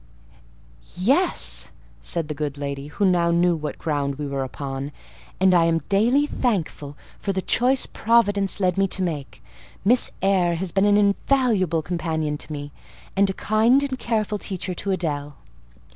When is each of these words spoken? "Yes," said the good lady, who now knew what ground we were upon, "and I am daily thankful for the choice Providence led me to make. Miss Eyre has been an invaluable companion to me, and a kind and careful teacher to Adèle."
"Yes," 0.95 1.69
said 2.01 2.27
the 2.27 2.33
good 2.33 2.57
lady, 2.57 2.87
who 2.87 3.05
now 3.05 3.29
knew 3.29 3.55
what 3.55 3.77
ground 3.77 4.15
we 4.15 4.25
were 4.25 4.43
upon, 4.43 4.91
"and 5.39 5.53
I 5.53 5.65
am 5.65 5.83
daily 5.89 6.25
thankful 6.25 6.97
for 7.19 7.31
the 7.33 7.41
choice 7.43 7.85
Providence 7.85 8.59
led 8.59 8.79
me 8.79 8.87
to 8.87 9.03
make. 9.03 9.43
Miss 9.85 10.09
Eyre 10.23 10.55
has 10.55 10.71
been 10.71 10.85
an 10.85 10.97
invaluable 10.97 11.83
companion 11.83 12.35
to 12.39 12.51
me, 12.51 12.71
and 13.15 13.29
a 13.29 13.33
kind 13.33 13.83
and 13.83 13.99
careful 13.99 14.39
teacher 14.39 14.73
to 14.73 14.89
Adèle." 14.89 15.33